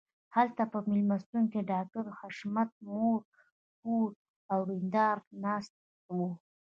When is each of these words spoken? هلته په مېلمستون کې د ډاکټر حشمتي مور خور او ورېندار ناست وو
هلته 0.35 0.63
په 0.73 0.77
مېلمستون 0.89 1.43
کې 1.51 1.59
د 1.63 1.67
ډاکټر 1.71 2.05
حشمتي 2.19 2.77
مور 2.91 3.19
خور 3.77 4.09
او 4.51 4.59
ورېندار 4.65 5.17
ناست 5.43 5.73
وو 6.15 6.29